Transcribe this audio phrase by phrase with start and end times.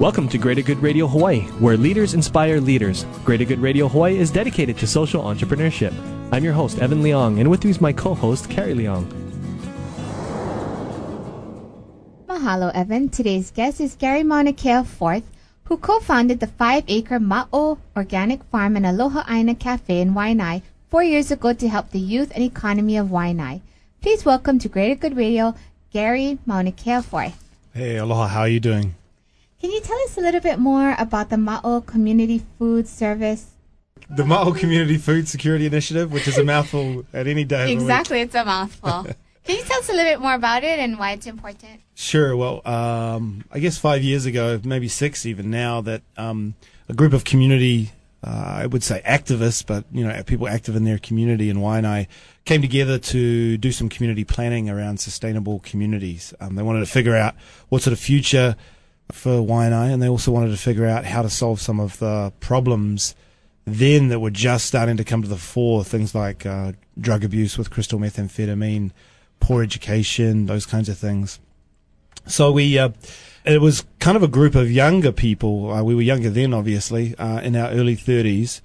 [0.00, 3.04] Welcome to Greater Good Radio Hawaii, where leaders inspire leaders.
[3.22, 5.92] Greater Good Radio Hawaii is dedicated to social entrepreneurship.
[6.32, 9.04] I'm your host, Evan Leong, and with me is my co host, Carrie Leong.
[12.26, 13.10] Mahalo, Evan.
[13.10, 15.24] Today's guest is Gary Maunakea Forth,
[15.64, 20.62] who co founded the five acre Ma'o Organic Farm and Aloha Aina Cafe in Waianae
[20.88, 23.60] four years ago to help the youth and economy of Waianae.
[24.00, 25.54] Please welcome to Greater Good Radio,
[25.92, 27.36] Gary Maunakea Forth.
[27.74, 28.28] Hey, aloha.
[28.28, 28.94] How are you doing?
[29.60, 33.50] Can you tell us a little bit more about the Ma'o Community Food Service?
[34.08, 37.70] The Ma'o Community Food Security Initiative, which is a mouthful at any day.
[37.70, 39.04] Exactly, it's a mouthful.
[39.44, 41.82] Can you tell us a little bit more about it and why it's important?
[41.94, 42.34] Sure.
[42.34, 46.54] Well, um, I guess five years ago, maybe six even now, that um,
[46.88, 47.92] a group of community,
[48.24, 52.06] uh, I would say activists, but you know, people active in their community in Waianae,
[52.46, 56.32] came together to do some community planning around sustainable communities.
[56.40, 57.34] Um, they wanted to figure out
[57.68, 58.56] what sort of future
[59.12, 62.32] for Waianae, and they also wanted to figure out how to solve some of the
[62.40, 63.14] problems
[63.64, 65.84] then that were just starting to come to the fore.
[65.84, 68.90] Things like uh, drug abuse with crystal methamphetamine,
[69.38, 71.38] poor education, those kinds of things.
[72.26, 72.90] So we, uh,
[73.44, 75.72] it was kind of a group of younger people.
[75.72, 78.60] Uh, we were younger then, obviously, uh, in our early 30s,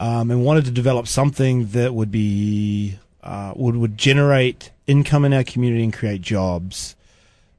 [0.00, 5.34] um, and wanted to develop something that would be uh, would would generate income in
[5.34, 6.94] our community and create jobs.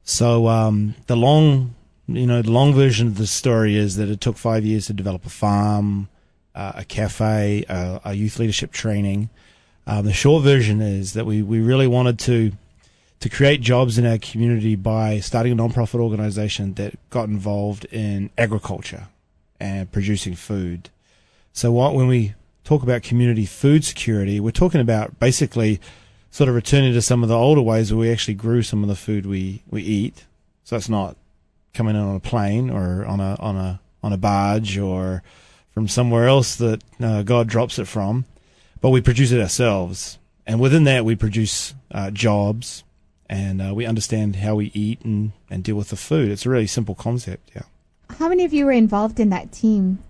[0.04, 1.74] So um, the long
[2.16, 4.92] you know, the long version of the story is that it took five years to
[4.92, 6.08] develop a farm,
[6.54, 9.30] uh, a cafe, uh, a youth leadership training.
[9.86, 12.52] Um, the short version is that we, we really wanted to
[13.20, 18.30] to create jobs in our community by starting a nonprofit organization that got involved in
[18.38, 19.08] agriculture
[19.60, 20.88] and producing food.
[21.52, 22.34] So what, when we
[22.64, 25.80] talk about community food security, we're talking about basically
[26.30, 28.88] sort of returning to some of the older ways where we actually grew some of
[28.88, 30.24] the food we, we eat.
[30.64, 31.16] So it's not
[31.74, 35.22] coming in on a plane or on a on a on a barge or
[35.72, 38.24] from somewhere else that uh, God drops it from,
[38.80, 42.84] but we produce it ourselves, and within that we produce uh, jobs,
[43.28, 46.30] and uh, we understand how we eat and and deal with the food.
[46.30, 47.50] It's a really simple concept.
[47.54, 47.62] Yeah.
[48.18, 50.02] How many of you were involved in that team?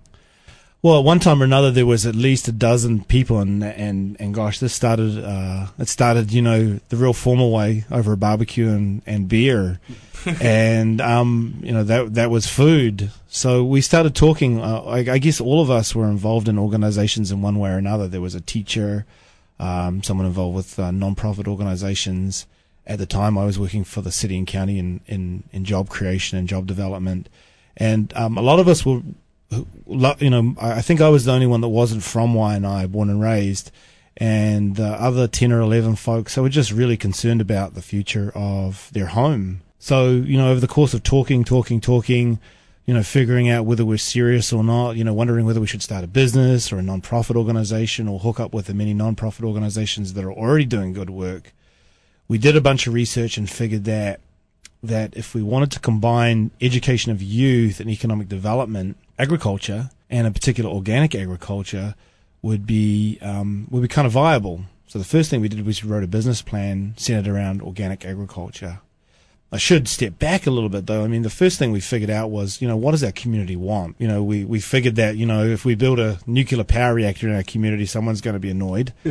[0.82, 4.16] Well, at one time or another, there was at least a dozen people, and and
[4.18, 5.22] and gosh, this started.
[5.22, 9.78] Uh, it started, you know, the real formal way over a barbecue and and beer,
[10.41, 13.10] and um, you know that that was food.
[13.28, 14.58] So we started talking.
[14.58, 17.76] Uh, I, I, guess all of us were involved in organizations in one way or
[17.76, 18.08] another.
[18.08, 19.04] There was a teacher,
[19.58, 22.47] um, someone involved with uh, non-profit organizations.
[22.86, 25.91] At the time, I was working for the city and county in in, in job
[25.91, 27.28] creation and job development,
[27.76, 29.02] and um, a lot of us were.
[29.50, 33.21] You know, I think I was the only one that wasn't from Waianae, born and
[33.21, 33.72] raised,
[34.16, 38.31] and the other 10 or 11 folks, they were just really concerned about the future
[38.34, 42.39] of their home so, you know, over the course of talking, talking, talking,
[42.84, 45.83] you know, figuring out whether we're serious or not, you know, wondering whether we should
[45.83, 50.12] start a business or a non-profit organization or hook up with the many non-profit organizations
[50.12, 51.55] that are already doing good work.
[52.28, 54.21] We did a bunch of research and figured that
[54.83, 60.31] that if we wanted to combine education of youth and economic development, agriculture, and a
[60.31, 61.94] particular organic agriculture
[62.42, 64.64] would be um, would be kind of viable.
[64.86, 68.04] So the first thing we did was we wrote a business plan centered around organic
[68.04, 68.80] agriculture.
[69.53, 71.04] I should step back a little bit though.
[71.04, 73.56] I mean, the first thing we figured out was, you know, what does our community
[73.56, 73.97] want?
[73.98, 77.28] You know, we, we figured that, you know, if we build a nuclear power reactor
[77.28, 78.92] in our community, someone's going to be annoyed.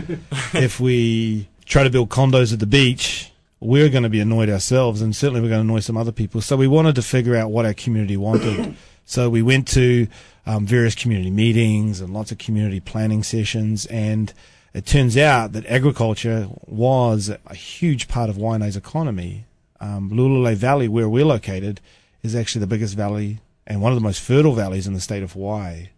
[0.54, 5.02] if we try to build condos at the beach, we're going to be annoyed ourselves
[5.02, 6.40] and certainly we're going to annoy some other people.
[6.40, 8.76] So we wanted to figure out what our community wanted.
[9.10, 10.08] So we went to
[10.46, 14.34] um, various community meetings and lots of community planning sessions and
[14.72, 19.46] it turns out that agriculture was a huge part of Waianae's economy
[19.80, 21.82] um, Lualualei Valley, where we're located,
[22.22, 25.24] is actually the biggest valley and one of the most fertile valleys in the state
[25.24, 25.90] of Hawaii.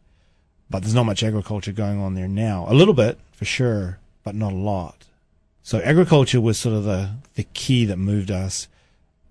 [0.70, 2.66] But there's not much agriculture going on there now.
[2.70, 5.08] A little bit, for sure, but not a lot.
[5.64, 8.68] So agriculture was sort of the, the key that moved us.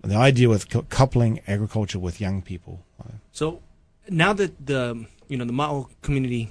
[0.03, 2.83] The idea with coupling agriculture with young people.
[3.31, 3.61] So
[4.09, 6.49] now that the you know the Ma'o community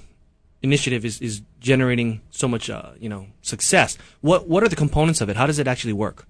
[0.61, 5.21] initiative is, is generating so much uh, you know success, what what are the components
[5.21, 5.35] of it?
[5.35, 6.25] How does it actually work?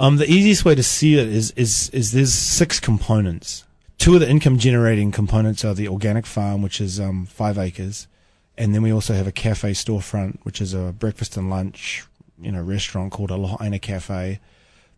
[0.00, 3.64] Um, the easiest way to see it is is is there's six components.
[3.98, 8.06] two of the income generating components are the organic farm, which is um, five acres,
[8.56, 12.04] and then we also have a cafe storefront, which is a breakfast and lunch,
[12.40, 14.38] you know, restaurant called Aloha Aina Cafe.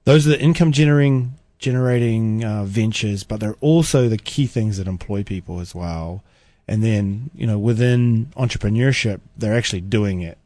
[0.04, 4.88] Those are the income generating generating uh, ventures, but they're also the key things that
[4.88, 6.24] employ people as well.
[6.66, 10.38] And then, you know, within entrepreneurship, they're actually doing it.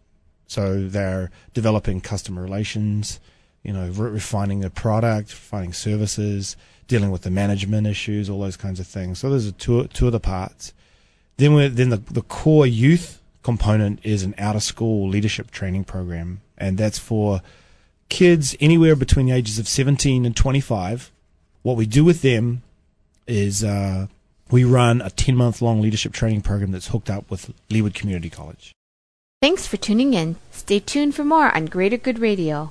[0.48, 3.20] So they're developing customer relations,
[3.62, 6.56] you know, re- refining the product, refining services,
[6.88, 9.20] dealing with the management issues, all those kinds of things.
[9.20, 10.72] So those are two two of the parts.
[11.36, 15.84] Then we then the the core youth component is an out of school leadership training
[15.84, 17.40] program, and that's for
[18.14, 21.10] kids anywhere between the ages of 17 and 25.
[21.62, 22.62] What we do with them
[23.26, 24.06] is uh,
[24.50, 28.30] we run a 10 month long leadership training program that's hooked up with Leeward Community
[28.30, 28.72] College.
[29.42, 30.36] Thanks for tuning in.
[30.52, 32.70] Stay tuned for more on Greater Good Radio.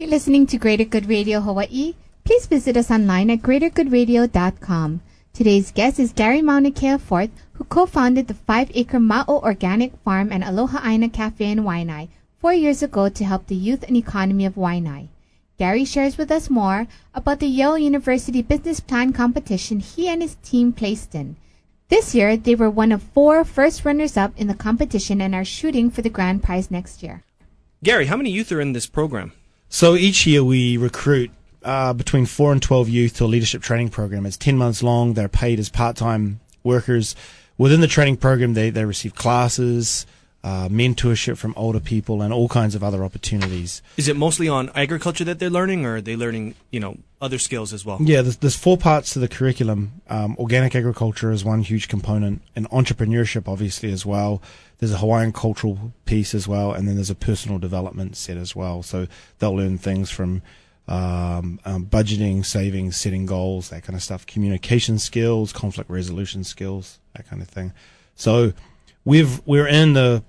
[0.00, 1.94] You're listening to Greater Good Radio Hawaii.
[2.24, 5.02] Please visit us online at greatergoodradio.com.
[5.34, 10.80] Today's guest is Gary Maunakea Forth, who co-founded the five-acre Ma'o Organic Farm and Aloha
[10.88, 12.08] Aina Cafe in Waianae
[12.38, 15.08] four years ago to help the youth and economy of Waianae.
[15.58, 20.36] Gary shares with us more about the Yale University Business Plan competition he and his
[20.36, 21.36] team placed in.
[21.90, 25.44] This year, they were one of four first runners up in the competition and are
[25.44, 27.22] shooting for the grand prize next year.
[27.84, 29.34] Gary, how many youth are in this program?
[29.72, 31.30] So each year we recruit
[31.62, 34.26] uh, between four and twelve youth to a leadership training program.
[34.26, 35.14] It's ten months long.
[35.14, 37.14] They're paid as part-time workers.
[37.56, 40.06] Within the training program, they they receive classes,
[40.42, 43.82] uh, mentorship from older people, and all kinds of other opportunities.
[43.96, 47.38] Is it mostly on agriculture that they're learning, or are they learning, you know, other
[47.38, 47.98] skills as well?
[48.00, 50.00] Yeah, there's, there's four parts to the curriculum.
[50.08, 54.40] Um, organic agriculture is one huge component, and entrepreneurship obviously as well.
[54.78, 58.56] There's a Hawaiian cultural piece as well, and then there's a personal development set as
[58.56, 58.82] well.
[58.82, 59.06] So
[59.38, 60.40] they'll learn things from
[60.88, 66.98] um, um, budgeting, saving, setting goals, that kind of stuff, communication skills, conflict resolution skills,
[67.14, 67.74] that kind of thing.
[68.16, 68.54] So
[69.04, 70.22] we've we're in the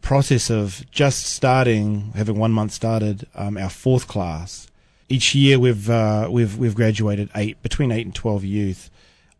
[0.00, 4.68] process of just starting, having one month started, um, our fourth class.
[5.08, 8.90] Each year we've uh, we've we've graduated eight between eight and twelve youth.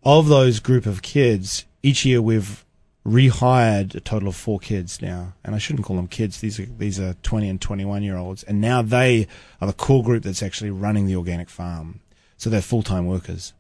[0.05, 2.65] Of those group of kids, each year we've
[3.05, 6.41] rehired a total of four kids now, and I shouldn't call them kids.
[6.41, 9.27] These are these are twenty and twenty one year olds, and now they
[9.61, 12.01] are the core group that's actually running the organic farm.
[12.37, 13.53] So they're full time workers,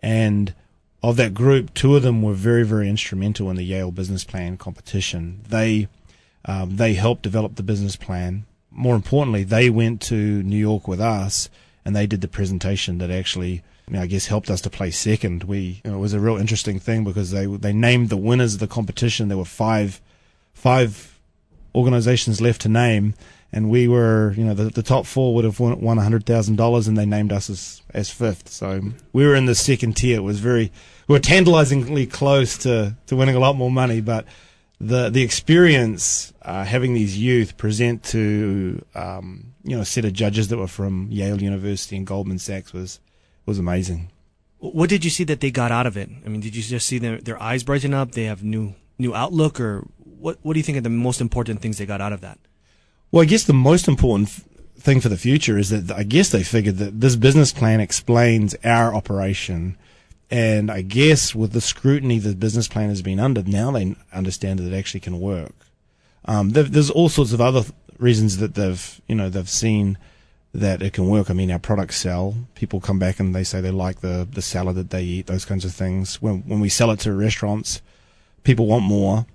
[0.00, 0.54] and
[1.10, 4.56] of that group, two of them were very very instrumental in the Yale Business Plan
[4.56, 5.42] competition.
[5.48, 5.88] They
[6.44, 8.46] um, they helped develop the business plan.
[8.70, 11.48] More importantly, they went to New York with us
[11.86, 15.44] and they did the presentation that actually, know, I guess, helped us to play second.
[15.44, 18.54] We you know, it was a real interesting thing because they they named the winners
[18.54, 19.28] of the competition.
[19.28, 20.00] There were five
[20.52, 21.18] five
[21.76, 23.14] organizations left to name,
[23.52, 26.56] and we were you know the, the top four would have won won hundred thousand
[26.56, 28.48] dollars, and they named us as as fifth.
[28.48, 28.82] So
[29.12, 30.16] we were in the second tier.
[30.16, 30.72] It was very
[31.08, 34.26] we were tantalizingly close to to winning a lot more money, but
[34.80, 40.12] the the experience uh, having these youth present to um, you know a set of
[40.12, 43.00] judges that were from Yale University and Goldman Sachs was
[43.46, 44.10] was amazing.
[44.58, 46.08] What did you see that they got out of it?
[46.24, 48.12] I mean, did you just see their their eyes brighten up?
[48.12, 50.38] They have new new outlook, or what?
[50.42, 52.38] What do you think are the most important things they got out of that?
[53.12, 54.44] Well, I guess the most important f-
[54.78, 58.56] thing for the future is that I guess they figured that this business plan explains
[58.64, 59.76] our operation
[60.30, 64.58] and I guess with the scrutiny the business plan has been under, now they understand
[64.58, 65.54] that it actually can work.
[66.24, 67.62] Um, there's all sorts of other
[67.98, 69.96] reasons that they've, you know, they've seen
[70.52, 71.30] that it can work.
[71.30, 72.34] I mean, our products sell.
[72.54, 75.44] People come back and they say they like the, the salad that they eat, those
[75.44, 76.20] kinds of things.
[76.20, 77.80] When, when we sell it to restaurants,
[78.42, 79.26] people want more.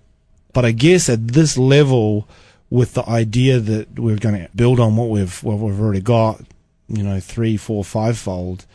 [0.51, 2.27] But I guess at this level,
[2.69, 6.41] with the idea that we're going to build on what we've, what we've already got,
[6.89, 8.65] you know, three, four, five fold,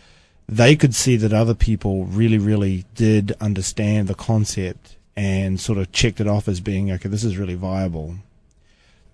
[0.48, 5.90] they could see that other people really, really did understand the concept and sort of
[5.92, 8.16] checked it off as being, okay, this is really viable.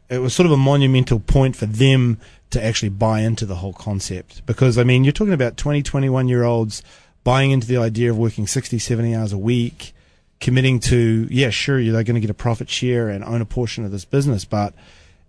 [0.09, 2.19] It was sort of a monumental point for them
[2.51, 4.45] to actually buy into the whole concept.
[4.45, 6.83] Because, I mean, you're talking about 20, 21 year olds
[7.25, 9.95] buying into the idea of working 60, 70 hours a week,
[10.41, 13.85] committing to, yeah, sure, they're going to get a profit share and own a portion
[13.85, 14.75] of this business, but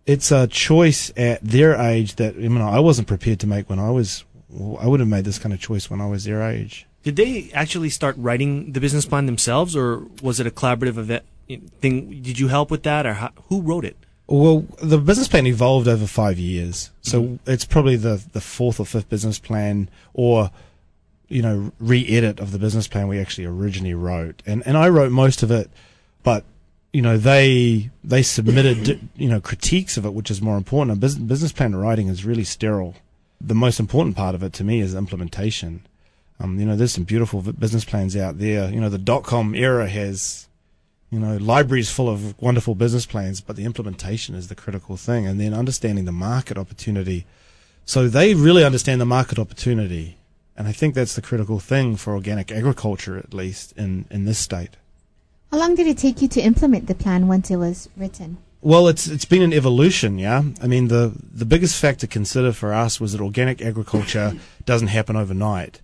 [0.05, 3.79] it's a choice at their age that I, mean, I wasn't prepared to make when
[3.79, 4.25] I was
[4.79, 6.86] I would have made this kind of choice when I was their age.
[7.03, 11.24] Did they actually start writing the business plan themselves, or was it a collaborative event
[11.81, 12.22] thing?
[12.22, 13.98] Did you help with that, or how, who wrote it?
[14.27, 17.51] Well, the business plan evolved over five years, so mm-hmm.
[17.51, 20.50] it's probably the the fourth or fifth business plan, or
[21.27, 25.12] you know, re-edit of the business plan we actually originally wrote, and and I wrote
[25.12, 25.69] most of it,
[26.24, 26.45] but
[26.93, 30.98] you know they they submitted you know critiques of it, which is more important.
[30.98, 32.95] A business business plan writing is really sterile
[33.40, 35.86] the most important part of it to me is implementation.
[36.40, 38.70] Um, you know, there's some beautiful business plans out there.
[38.70, 40.48] You know, the dot com era has,
[41.10, 45.28] you know, libraries full of wonderful business plans, but the implementation is the critical thing.
[45.28, 47.25] And then understanding the market opportunity.
[47.86, 50.18] So they really understand the market opportunity.
[50.56, 54.40] And I think that's the critical thing for organic agriculture, at least in, in this
[54.40, 54.78] state.
[55.52, 58.38] How long did it take you to implement the plan once it was written?
[58.63, 60.41] Well, it's it's been an evolution, yeah.
[60.62, 64.88] I mean, the the biggest fact to consider for us was that organic agriculture doesn't
[64.88, 65.82] happen overnight,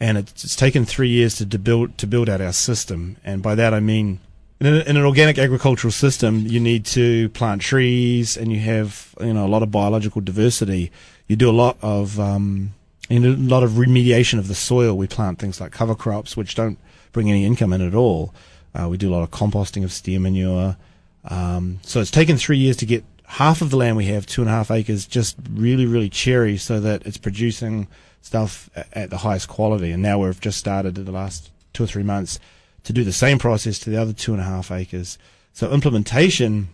[0.00, 3.18] and it's, it's taken three years to, to build to build out our system.
[3.22, 4.18] And by that I mean,
[4.60, 9.14] in, a, in an organic agricultural system, you need to plant trees, and you have
[9.20, 10.90] you know a lot of biological diversity.
[11.28, 12.72] You do a lot of um,
[13.10, 14.96] a lot of remediation of the soil.
[14.96, 16.78] We plant things like cover crops, which don't
[17.12, 18.32] bring any income in at all.
[18.74, 20.78] Uh, we do a lot of composting of steer manure.
[21.24, 24.42] Um, so it's taken three years to get half of the land we have, two
[24.42, 27.88] and a half acres, just really, really cherry so that it's producing
[28.20, 29.90] stuff at the highest quality.
[29.90, 32.38] And now we've just started in the last two or three months
[32.84, 35.18] to do the same process to the other two and a half acres.
[35.52, 36.68] So implementation,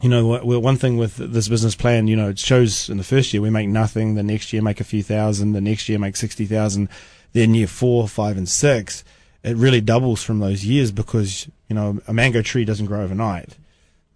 [0.00, 3.32] you know, one thing with this business plan, you know, it shows in the first
[3.32, 6.16] year we make nothing, the next year make a few thousand, the next year make
[6.16, 6.88] 60,000,
[7.32, 9.04] then year four, five, and six,
[9.42, 13.56] it really doubles from those years because you know, a mango tree doesn't grow overnight.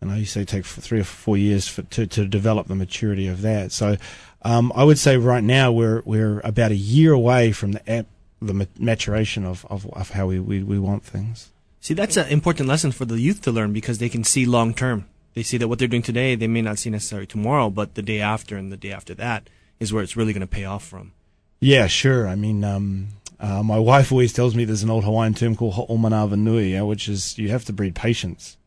[0.01, 3.27] And I used to take three or four years for, to, to develop the maturity
[3.27, 3.71] of that.
[3.71, 3.97] So,
[4.43, 8.07] um, I would say right now we're, we're about a year away from the,
[8.41, 11.51] the maturation of, of, of how we, we, we want things.
[11.81, 14.73] See, that's an important lesson for the youth to learn because they can see long
[14.73, 15.07] term.
[15.35, 18.03] They see that what they're doing today, they may not see necessarily tomorrow, but the
[18.03, 20.85] day after and the day after that is where it's really going to pay off
[20.85, 21.13] from.
[21.61, 22.27] Yeah, sure.
[22.27, 23.09] I mean, um,
[23.41, 27.09] uh, my wife always tells me there's an old Hawaiian term called ho'omanawa nui, which
[27.09, 28.59] is you have to breed patience.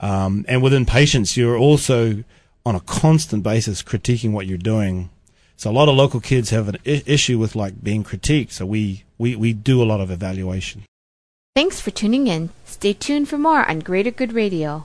[0.00, 2.24] Um, and within patience, you're also
[2.64, 5.10] on a constant basis critiquing what you're doing.
[5.56, 8.52] So a lot of local kids have an I- issue with like being critiqued.
[8.52, 10.84] So we, we, we do a lot of evaluation.
[11.54, 12.50] Thanks for tuning in.
[12.64, 14.84] Stay tuned for more on Greater Good Radio.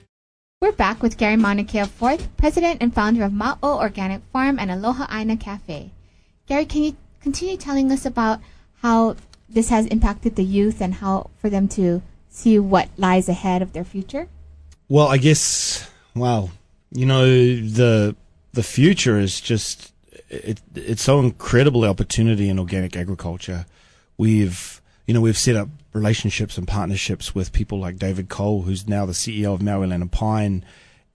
[0.61, 5.07] We're back with Gary Maunakea Forth, President and founder of Ma'o Organic Farm and Aloha
[5.11, 5.89] Aina Cafe.
[6.45, 8.41] Gary, can you continue telling us about
[8.83, 9.15] how
[9.49, 13.73] this has impacted the youth and how for them to see what lies ahead of
[13.73, 14.27] their future?
[14.87, 16.51] Well, I guess, well,
[16.91, 18.15] you know, the
[18.53, 19.91] the future is just
[20.29, 23.65] it, it's so incredible opportunity in organic agriculture.
[24.15, 28.87] We've you know, we've set up relationships and partnerships with people like David Cole, who's
[28.87, 30.65] now the CEO of Maui Land and Pine.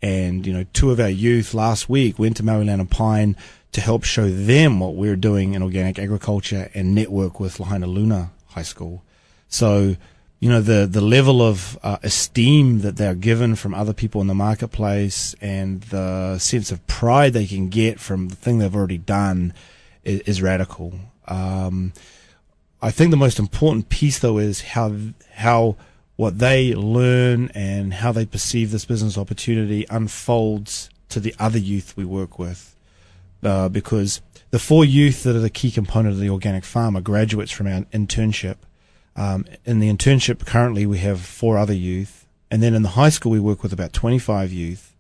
[0.03, 3.37] And, you know, two of our youth last week went to Maui Land and Pine
[3.73, 8.63] to help show them what we're doing in organic agriculture and network with Lahainaluna High
[8.63, 9.03] School.
[9.49, 9.97] So,
[10.41, 14.27] you know, the, the level of uh, esteem that they're given from other people in
[14.27, 18.99] the marketplace and the sense of pride they can get from the thing they've already
[18.99, 19.55] done
[20.05, 20.95] is, is radical.
[21.27, 21.93] Um,
[22.81, 24.95] I think the most important piece though is how
[25.35, 25.77] how
[26.17, 31.97] what they learn and how they perceive this business opportunity unfolds to the other youth
[31.97, 32.75] we work with.
[33.43, 37.03] Uh, because the four youth that are the key component of the organic farm are
[37.03, 38.57] graduates from our internship.
[39.15, 43.09] Um, in the internship currently we have four other youth, and then in the high
[43.09, 44.95] school we work with about 25 youth.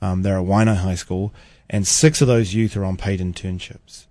[0.00, 1.32] Um, they're at Waianae High School,
[1.70, 4.06] and six of those youth are on paid internships.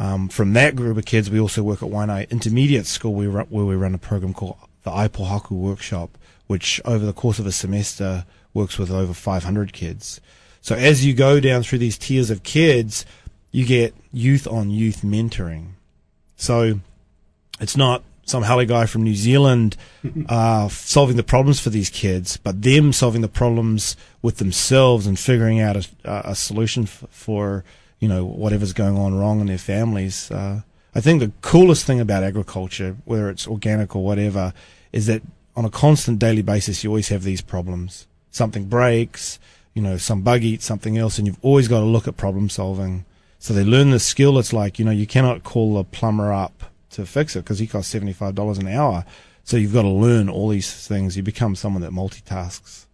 [0.00, 3.44] Um, from that group of kids, we also work at Waianae Intermediate School, we run,
[3.50, 6.16] where we run a program called the Aipohaku Workshop,
[6.46, 10.22] which over the course of a semester works with over 500 kids.
[10.62, 13.04] So as you go down through these tiers of kids,
[13.52, 15.72] you get youth on youth mentoring.
[16.34, 16.80] So
[17.60, 19.76] it's not some haole guy from New Zealand
[20.30, 25.18] uh, solving the problems for these kids, but them solving the problems with themselves and
[25.18, 27.64] figuring out a, a solution f- for
[28.00, 30.30] you know whatever's going on wrong in their families.
[30.30, 30.62] Uh,
[30.94, 34.52] I think the coolest thing about agriculture, whether it's organic or whatever,
[34.92, 35.22] is that
[35.54, 38.08] on a constant daily basis you always have these problems.
[38.32, 39.38] Something breaks,
[39.74, 42.48] you know, some bug eats something else, and you've always got to look at problem
[42.48, 43.04] solving.
[43.38, 44.38] So they learn the skill.
[44.38, 47.66] It's like you know you cannot call a plumber up to fix it because he
[47.66, 49.04] costs seventy five dollars an hour.
[49.44, 51.16] So you've got to learn all these things.
[51.16, 52.86] You become someone that multitasks.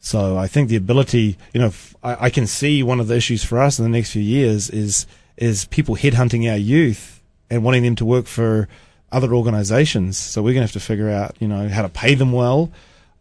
[0.00, 3.44] So I think the ability, you know, I, I, can see one of the issues
[3.44, 7.82] for us in the next few years is is people headhunting our youth and wanting
[7.82, 8.66] them to work for
[9.12, 10.16] other organizations.
[10.16, 12.70] So we're going to have to figure out, you know, how to pay them well.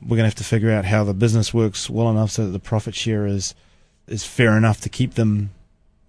[0.01, 2.51] We're going to have to figure out how the business works well enough so that
[2.51, 3.55] the profit share is
[4.07, 5.51] is fair enough to keep them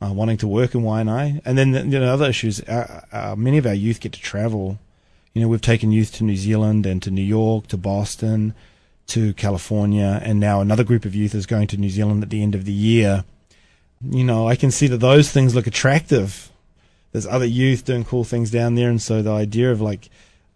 [0.01, 1.43] uh, wanting to work in Waianae.
[1.45, 2.61] And then you know other issues.
[2.61, 4.79] Uh, uh, many of our youth get to travel.
[5.35, 8.55] You know, we've taken youth to New Zealand and to New York, to Boston,
[9.11, 12.43] to California, and now another group of youth is going to New Zealand at the
[12.43, 13.25] end of the year.
[14.03, 16.51] You know, I can see that those things look attractive.
[17.13, 20.09] There's other youth doing cool things down there, and so the idea of like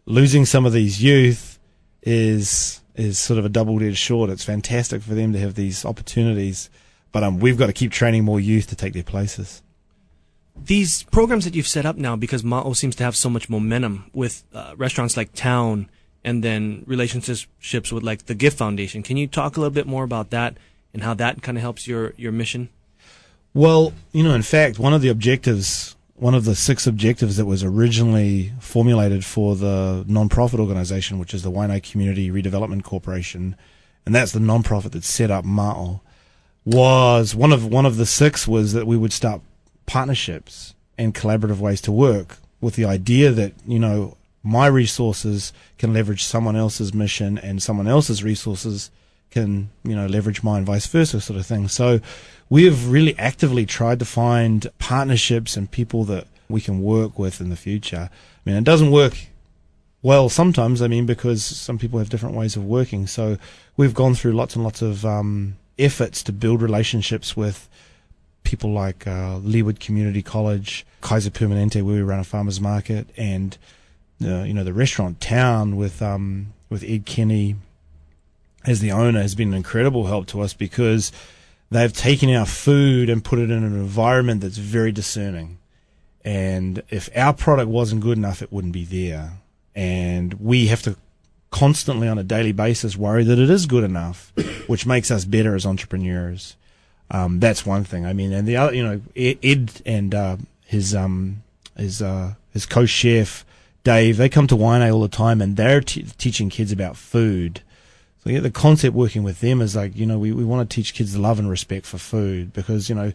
[0.06, 1.58] losing some of these youth
[2.02, 4.30] is is sort of a double-edged sword.
[4.30, 6.70] It's fantastic for them to have these opportunities,
[7.10, 9.62] but um, we've got to keep training more youth to take their places.
[10.56, 14.08] These programs that you've set up now, because Ma'o seems to have so much momentum
[14.14, 15.90] with uh, restaurants like Town
[16.24, 19.02] and then relationships with like the Gift Foundation.
[19.02, 20.56] Can you talk a little bit more about that
[20.92, 22.70] and how that kind of helps your your mission?
[23.52, 27.46] Well, you know, in fact, one of the objectives, one of the six objectives that
[27.46, 33.54] was originally formulated for the nonprofit organization, which is the Waianae Community Redevelopment Corporation,
[34.04, 36.00] and that's the nonprofit that set up Ma'o,
[36.64, 39.42] was one of one of the six was that we would start
[39.86, 45.92] partnerships and collaborative ways to work with the idea that you know my resources can
[45.92, 48.90] leverage someone else's mission and someone else's resources
[49.30, 51.66] can, you know, leverage mine, vice versa sort of thing.
[51.66, 52.00] So
[52.48, 57.40] we have really actively tried to find partnerships and people that we can work with
[57.40, 58.10] in the future.
[58.12, 59.14] I mean, it doesn't work
[60.02, 63.06] well sometimes, I mean, because some people have different ways of working.
[63.06, 63.38] So
[63.76, 67.68] we've gone through lots and lots of um, efforts to build relationships with
[68.44, 73.56] people like uh, Leeward Community College, Kaiser Permanente, where we run a farmers market, and
[74.22, 77.56] uh, you know, the restaurant town with um, with Ed Kenney
[78.64, 81.12] as the owner has been an incredible help to us because
[81.70, 85.58] they've taken our food and put it in an environment that's very discerning.
[86.24, 89.32] And if our product wasn't good enough, it wouldn't be there.
[89.74, 90.96] And we have to
[91.50, 94.32] constantly on a daily basis worry that it is good enough,
[94.66, 96.56] which makes us better as entrepreneurs.
[97.10, 98.06] Um, that's one thing.
[98.06, 101.42] I mean, and the other, you know, Ed and uh, his um,
[101.76, 103.44] his uh, his co-chef
[103.84, 107.60] Dave, they come to Waianae all the time and they're t- teaching kids about food.
[108.22, 110.74] So yeah, the concept working with them is like, you know, we, we want to
[110.74, 113.12] teach kids love and respect for food because, you know,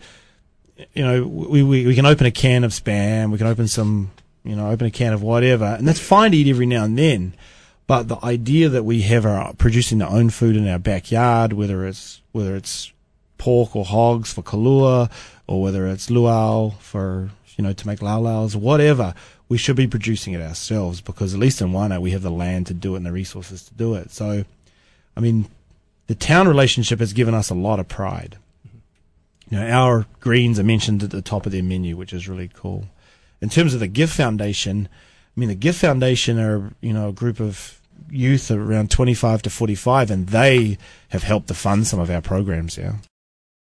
[0.94, 4.12] you know, we, we, we can open a can of spam, we can open some,
[4.44, 6.98] you know, open a can of whatever, and that's fine to eat every now and
[6.98, 7.34] then.
[7.88, 11.86] But the idea that we have our producing our own food in our backyard, whether
[11.86, 12.94] it's whether it's
[13.40, 15.12] pork or hogs for kalua,
[15.48, 19.16] or whether it's luau for you know to make laulaus, whatever,
[19.50, 22.68] we should be producing it ourselves because at least in Waianae we have the land
[22.68, 24.12] to do it and the resources to do it.
[24.12, 24.46] So,
[25.18, 25.50] I mean,
[26.08, 28.38] the town relationship has given us a lot of pride.
[29.50, 32.50] You know, our greens are mentioned at the top of their menu, which is really
[32.54, 32.86] cool.
[33.42, 34.88] In terms of the Gift Foundation,
[35.36, 37.82] I mean, the Gift Foundation are, you know, a group of
[38.12, 40.78] youth around 25 to 45, and they
[41.10, 42.96] have helped to fund some of our programs, yeah.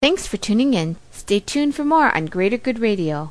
[0.01, 0.97] Thanks for tuning in.
[1.11, 3.31] Stay tuned for more on Greater Good Radio.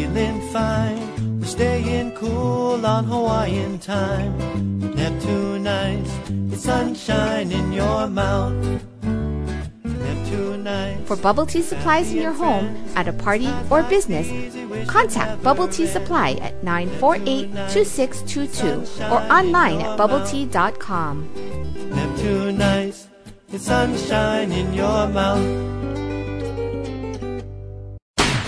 [0.00, 1.40] feeling fine.
[1.40, 4.32] We're staying cool on Hawaiian time.
[4.94, 6.10] Neptune nights,
[6.52, 8.56] it's sunshine in your mouth.
[11.06, 14.28] For bubble tea supplies in your home, at a party, or business,
[14.86, 21.28] contact Bubble Tea Supply at 948 2622 or online at bubbletea.com.
[21.90, 23.08] Neptune nights,
[23.52, 25.79] it's sunshine in your mouth.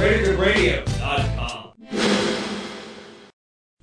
[0.00, 1.72] greatergoodradio.com.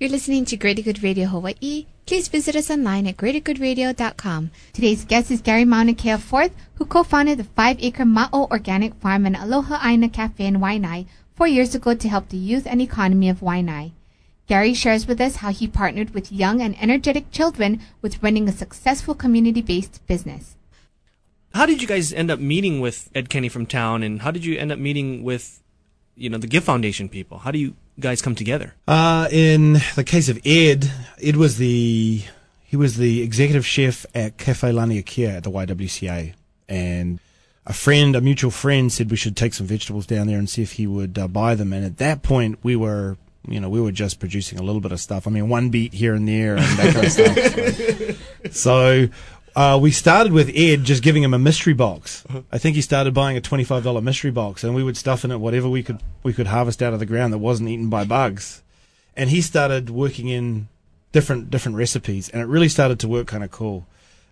[0.00, 1.86] You're listening to Greater Good Radio Hawaii.
[2.06, 4.50] Please visit us online at greatergoodradio.com.
[4.72, 9.78] Today's guest is Gary Maunakea Forth, who co-founded the five-acre Ma'o Organic Farm and Aloha
[9.84, 13.92] Aina Cafe in Waianae four years ago to help the youth and economy of Waianae.
[14.48, 18.52] Gary shares with us how he partnered with young and energetic children with running a
[18.52, 20.56] successful community-based business.
[21.54, 24.44] How did you guys end up meeting with Ed Kenney from town, and how did
[24.44, 25.62] you end up meeting with,
[26.18, 27.38] you know, the Gift Foundation people?
[27.38, 28.74] How do you guys come together?
[28.86, 30.90] Uh, in the case of Ed,
[31.22, 32.22] Ed was the
[32.64, 36.34] he was the executive chef at Cafe Laniakea at the YWCA,
[36.68, 37.20] and
[37.64, 40.62] a friend, a mutual friend, said we should take some vegetables down there and see
[40.62, 41.72] if he would uh, buy them.
[41.72, 44.92] And at that point, we were, you know, we were just producing a little bit
[44.92, 45.26] of stuff.
[45.26, 48.54] I mean, one beat here and there and that kind of stuff.
[48.54, 49.08] So.
[49.56, 52.24] Uh, we started with Ed just giving him a mystery box.
[52.52, 55.30] I think he started buying a twenty-five dollar mystery box, and we would stuff in
[55.30, 58.04] it whatever we could we could harvest out of the ground that wasn't eaten by
[58.04, 58.62] bugs.
[59.16, 60.68] And he started working in
[61.12, 63.86] different different recipes, and it really started to work kind of cool.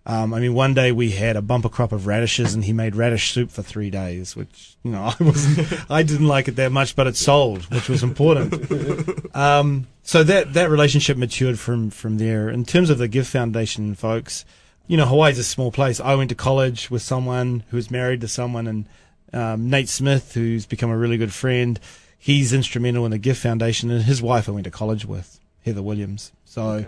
[0.09, 2.95] Um, I mean, one day we had a bumper crop of radishes, and he made
[2.95, 6.71] radish soup for three days, which you know I wasn't, I didn't like it that
[6.71, 9.35] much, but it sold, which was important.
[9.35, 12.49] um, so that that relationship matured from from there.
[12.49, 14.45] In terms of the Give Foundation folks,
[14.87, 16.01] you know, Hawaii's a small place.
[16.01, 18.87] I went to college with someone who was married to someone, and
[19.33, 21.81] um, Nate Smith, who's become a really good friend,
[22.19, 25.83] he's instrumental in the Gift Foundation, and his wife I went to college with, Heather
[25.83, 26.33] Williams.
[26.45, 26.87] So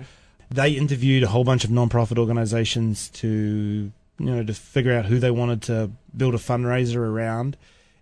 [0.50, 5.18] they interviewed a whole bunch of non-profit organizations to, you know, to figure out who
[5.18, 7.56] they wanted to build a fundraiser around,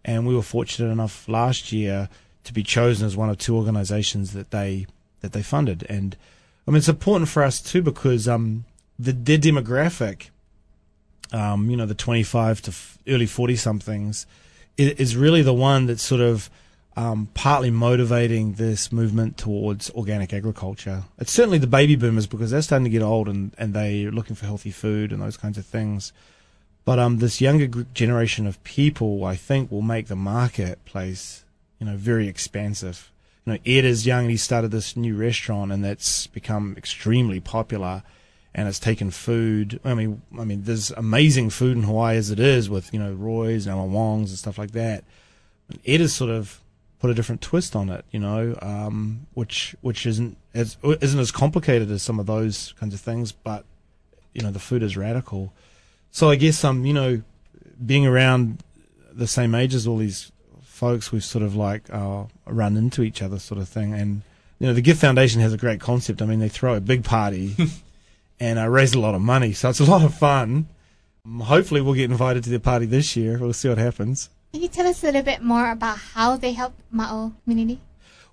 [0.04, 2.08] and we were fortunate enough last year
[2.44, 4.86] to be chosen as one of two organizations that they
[5.20, 6.16] that they funded, and
[6.68, 8.64] I mean it's important for us too because um
[8.98, 10.30] the their demographic,
[11.32, 14.26] um, you know, the 25 to f- early 40 somethings,
[14.76, 16.50] is, really the one that's sort of
[16.96, 21.04] um, partly motivating this movement towards organic agriculture.
[21.18, 24.36] It's certainly the baby boomers because they're starting to get old and, and they're looking
[24.36, 26.12] for healthy food and those kinds of things.
[26.84, 31.44] But um, this younger generation of people, I think, will make the marketplace,
[31.80, 33.10] you know, very expansive.
[33.44, 37.40] You know, Ed is young and he started this new restaurant and that's become extremely
[37.40, 38.02] popular
[38.56, 39.78] and it's taken food.
[39.84, 43.12] I mean, I mean, there's amazing food in Hawaii as it is with you know
[43.12, 45.04] Roy's and Wong's and stuff like that.
[45.86, 46.62] Ed has sort of
[46.98, 51.30] put a different twist on it, you know, um, which which isn't as isn't as
[51.30, 53.66] complicated as some of those kinds of things, but
[54.32, 55.52] you know the food is radical.
[56.10, 57.22] So I guess um, you know,
[57.84, 58.62] being around
[59.12, 63.20] the same age as all these folks, we've sort of like uh, run into each
[63.20, 64.22] other, sort of thing, and.
[64.58, 66.22] You know, the Gift Foundation has a great concept.
[66.22, 67.54] I mean, they throw a big party
[68.38, 69.52] and uh, raised a lot of money.
[69.52, 70.68] So it's a lot of fun.
[71.42, 73.38] Hopefully, we'll get invited to the party this year.
[73.38, 74.30] We'll see what happens.
[74.52, 77.80] Can you tell us a little bit more about how they help Ma'o community?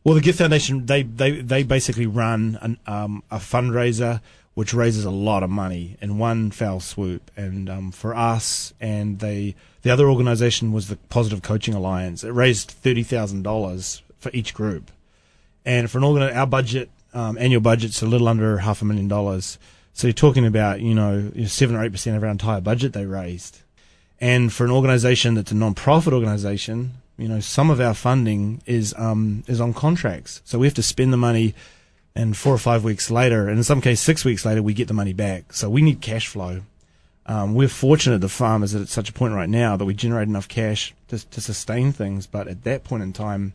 [0.04, 4.22] Well, the Gift Foundation they they, they basically run an, um, a fundraiser
[4.54, 7.32] which raises a lot of money in one foul swoop.
[7.36, 12.24] And um, for us and they the other organisation was the Positive Coaching Alliance.
[12.24, 14.92] It raised thirty thousand dollars for each group,
[15.66, 19.08] and for an organ our budget um, annual budget's a little under half a million
[19.08, 19.58] dollars.
[19.94, 23.06] So you're talking about, you know, seven or eight percent of our entire budget they
[23.06, 23.62] raised.
[24.20, 28.94] And for an organisation that's a non-profit organisation, you know, some of our funding is
[28.98, 30.42] um, is on contracts.
[30.46, 31.54] So we have to spend the money,
[32.16, 34.88] and four or five weeks later, and in some cases six weeks later, we get
[34.88, 35.54] the money back.
[35.54, 36.62] So we need cash flow.
[37.26, 40.28] Um, we're fortunate, the farm is at such a point right now that we generate
[40.28, 42.28] enough cash to, to sustain things.
[42.28, 43.54] But at that point in time,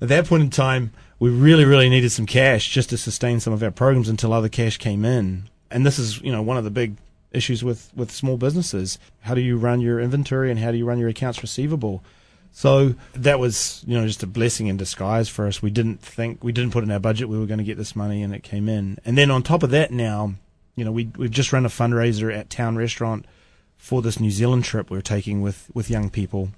[0.00, 3.52] at that point in time, we really, really needed some cash just to sustain some
[3.52, 5.48] of our programs until other cash came in.
[5.70, 6.96] And this is, you know, one of the big
[7.32, 8.98] issues with, with small businesses.
[9.20, 12.02] How do you run your inventory and how do you run your accounts receivable?
[12.52, 15.62] So that was, you know, just a blessing in disguise for us.
[15.62, 17.94] We didn't think, we didn't put in our budget we were going to get this
[17.94, 18.98] money and it came in.
[19.04, 20.34] And then on top of that now,
[20.74, 23.26] you know, we, we've just run a fundraiser at Town Restaurant
[23.76, 26.50] for this New Zealand trip we are taking with, with young people.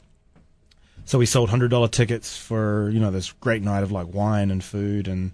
[1.04, 4.50] So we sold hundred dollar tickets for you know this great night of like wine
[4.50, 5.32] and food and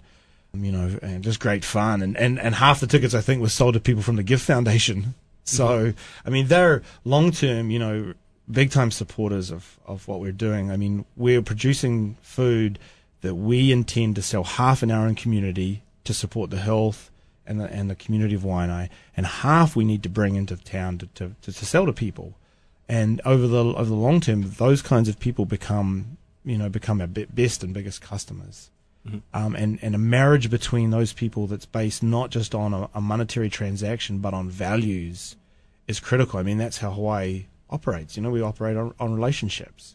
[0.55, 3.49] you know and just great fun and and and half the tickets I think were
[3.49, 5.15] sold to people from the Gift Foundation.
[5.45, 5.95] So
[6.27, 8.13] I mean they're long term you know
[8.51, 10.71] big time supporters of of what we're doing.
[10.71, 12.79] I mean we're producing food
[13.23, 17.11] that we intend to sell half in our own community to support the health
[17.47, 20.99] and the and the community of Waianae, and half we need to bring into town
[20.99, 22.35] to, to, to, to sell to people
[22.89, 27.01] and over the over the long term, those kinds of people become you know become
[27.01, 28.71] our best and biggest customers.
[29.07, 29.19] Mm-hmm.
[29.33, 33.01] Um, and and a marriage between those people that's based not just on a, a,
[33.01, 35.37] monetary transaction but on values
[35.87, 36.39] is critical.
[36.39, 38.17] I mean that's how Hawaii operates.
[38.17, 39.95] You know we operate on, on relationships,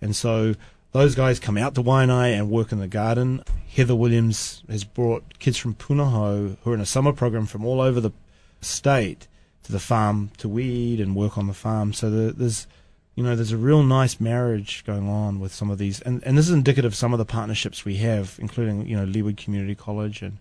[0.00, 0.54] and so
[0.92, 3.44] those guys come out to Waianae and work in the garden.
[3.68, 7.80] Heather Williams has brought kids from Punahou who are in a summer program from all
[7.80, 8.10] over the
[8.60, 9.28] state
[9.64, 11.92] to the farm to weed and work on the farm.
[11.92, 12.66] So the, there's,
[13.14, 16.36] you know, there's a real nice marriage going on with some of these, and, and
[16.38, 19.74] this is indicative of some of the partnerships we have, including you know Leeward Community
[19.74, 20.38] College and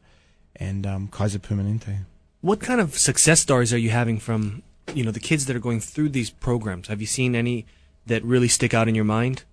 [0.56, 2.06] and um, Kaiser Permanente.
[2.42, 5.60] What kind of success stories are you having from you know the kids that are
[5.60, 6.88] going through these programs?
[6.88, 7.66] Have you seen any
[8.06, 9.44] that really stick out in your mind?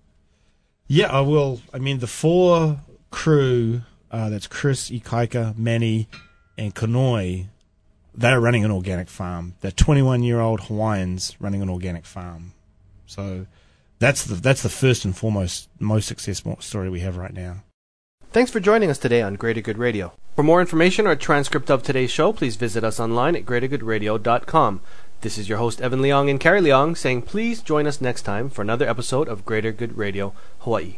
[0.87, 1.61] Yeah, I will.
[1.73, 2.79] I mean, the four
[3.11, 6.07] crew uh, that's Chris, Ikaika, Manny,
[6.57, 7.47] and Kanoi
[8.17, 9.53] they're running an organic farm.
[9.61, 12.53] They're 21 year old Hawaiians running an organic farm.
[13.05, 13.45] So
[13.99, 17.63] that's the that's the first and foremost most successful story we have right now.
[18.31, 20.13] Thanks for joining us today on Greater Good Radio.
[20.35, 24.81] For more information or a transcript of today's show, please visit us online at greatergoodradio.com.
[25.21, 28.49] This is your host Evan Leong and Carrie Leong saying please join us next time
[28.49, 30.97] for another episode of Greater Good Radio Hawaii.